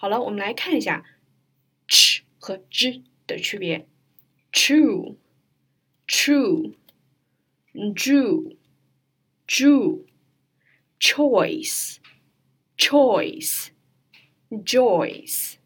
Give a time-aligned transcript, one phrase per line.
[0.00, 1.04] 好了，我们来看一下
[1.86, 3.86] ch 和 z 的区别。
[4.50, 5.16] true,
[6.08, 6.72] true,
[7.94, 8.56] drew,
[9.46, 10.06] drew,
[10.98, 11.96] choice,
[12.78, 13.66] choice,
[14.50, 15.56] joyce,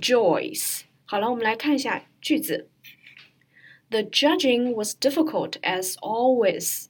[0.00, 0.80] joyce。
[1.04, 2.68] 好了，我们来看一下句子。
[3.90, 6.86] The judging was difficult as always.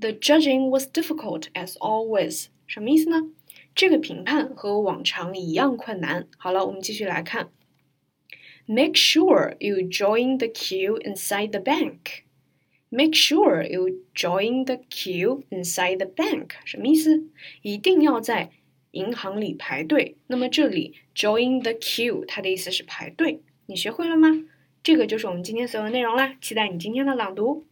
[0.00, 2.48] The judging was difficult as always.
[2.66, 3.28] 什么意思呢？
[3.74, 6.28] 这个评判和往常一样困难。
[6.38, 7.50] 好了，我们继续来看。
[8.66, 12.22] Make sure you join the queue inside the bank.
[12.88, 16.50] Make sure you join the queue inside the bank.
[16.64, 17.24] 什么意思？
[17.62, 18.50] 一定要在
[18.92, 20.16] 银行里排队。
[20.28, 23.42] 那么这里 join the queue，它的意思是排队。
[23.66, 24.46] 你学会了吗？
[24.82, 26.36] 这个就是我们今天所有内容啦。
[26.40, 27.66] 期待你今天的朗读。